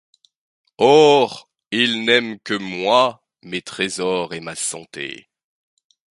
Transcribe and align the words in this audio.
Ores, 0.79 1.45
ie 1.79 1.99
n’aime 2.05 2.39
que 2.39 2.55
moy, 2.55 3.05
mes 3.49 3.61
threzors 3.61 4.33
et 4.33 4.39
ma 4.39 4.55
santé... 4.55 5.29